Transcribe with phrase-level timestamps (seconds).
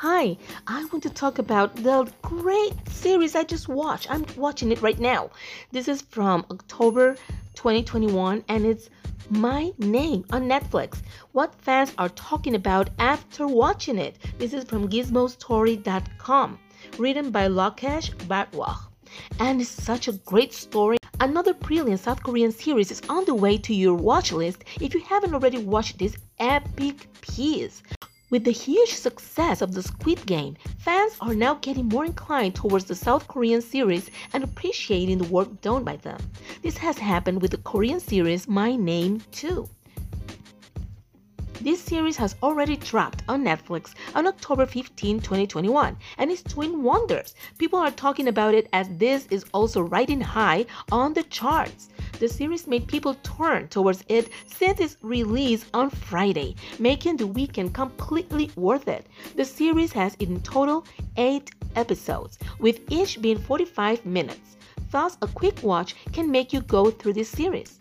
[0.00, 4.10] Hi, I want to talk about the great series I just watched.
[4.10, 5.30] I'm watching it right now.
[5.72, 7.14] This is from October
[7.54, 8.90] 2021 and it's
[9.30, 10.98] My Name on Netflix.
[11.32, 14.18] What fans are talking about after watching it.
[14.36, 16.58] This is from gizmostory.com,
[16.98, 18.76] written by Lokesh Bhatwar.
[19.40, 20.98] And it's such a great story.
[21.20, 25.00] Another brilliant South Korean series is on the way to your watch list if you
[25.00, 27.82] haven't already watched this epic piece.
[28.28, 32.86] With the huge success of the Squid Game, fans are now getting more inclined towards
[32.86, 36.18] the South Korean series and appreciating the work done by them.
[36.60, 39.68] This has happened with the Korean series My Name too.
[41.66, 47.34] This series has already dropped on Netflix on October 15, 2021, and is doing wonders.
[47.58, 51.88] People are talking about it as this is also riding high on the charts.
[52.20, 57.74] The series made people turn towards it since its release on Friday, making the weekend
[57.74, 59.08] completely worth it.
[59.34, 64.56] The series has in total 8 episodes, with each being 45 minutes.
[64.92, 67.80] Thus, a quick watch can make you go through this series.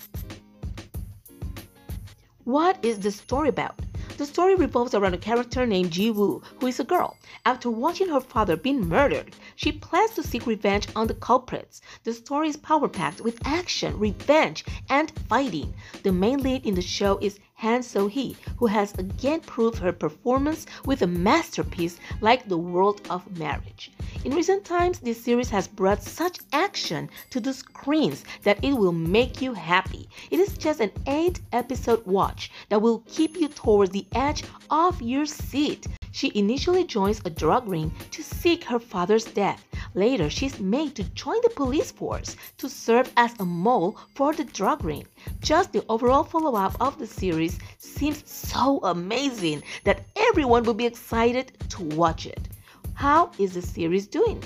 [2.46, 3.85] What is the story about?
[4.18, 7.18] The story revolves around a character named Ji Woo, who is a girl.
[7.46, 11.82] After watching her father being murdered, she plans to seek revenge on the culprits.
[12.06, 15.74] The story is power packed with action, revenge, and fighting.
[16.04, 19.94] The main lead in the show is Han So Hee, who has again proved her
[19.94, 23.92] performance with a masterpiece like The World of Marriage.
[24.26, 28.92] In recent times, this series has brought such action to the screens that it will
[28.92, 30.10] make you happy.
[30.32, 35.02] It is just an 8 episode watch that will keep you towards the edge of
[35.02, 35.88] your seat.
[36.12, 39.64] She initially joins a drug ring to seek her father's death.
[39.94, 44.44] Later, she's made to join the police force to serve as a mole for the
[44.44, 45.08] drug ring.
[45.40, 50.86] Just the overall follow up of the series seems so amazing that everyone will be
[50.86, 52.50] excited to watch it.
[52.94, 54.44] How is the series doing?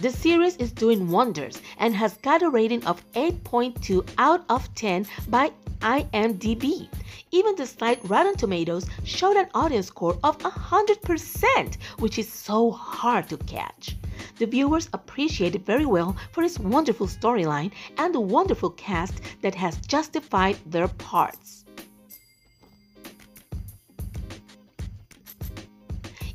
[0.00, 5.06] The series is doing wonders and has got a rating of 8.2 out of 10
[5.28, 6.88] by IMDb.
[7.30, 13.28] Even the site Rotten Tomatoes showed an audience score of 100%, which is so hard
[13.28, 13.96] to catch.
[14.38, 19.54] The viewers appreciate it very well for its wonderful storyline and the wonderful cast that
[19.54, 21.64] has justified their parts.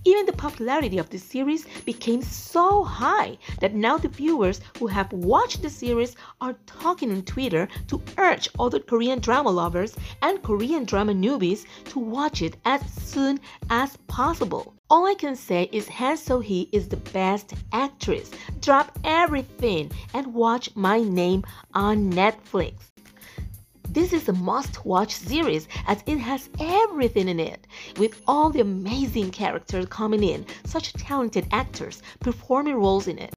[0.08, 5.12] Even the popularity of the series became so high that now the viewers who have
[5.12, 10.86] watched the series are talking on Twitter to urge other Korean drama lovers and Korean
[10.86, 13.40] drama newbies to watch it as soon
[13.72, 14.76] as possible.
[14.92, 18.30] All I can say is Han So Hee is the best actress.
[18.62, 21.44] Drop everything and watch My Name
[21.74, 22.95] on Netflix.
[23.96, 27.66] This is a must watch series as it has everything in it,
[27.98, 33.34] with all the amazing characters coming in, such talented actors performing roles in it.